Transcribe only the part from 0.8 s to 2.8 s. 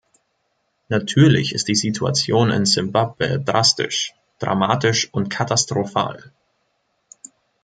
Natürlich ist die Situation in